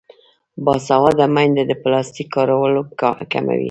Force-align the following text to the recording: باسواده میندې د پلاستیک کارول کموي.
باسواده 0.65 1.25
میندې 1.35 1.63
د 1.67 1.71
پلاستیک 1.83 2.27
کارول 2.35 2.73
کموي. 3.31 3.59